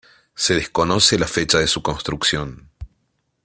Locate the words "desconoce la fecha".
0.55-1.59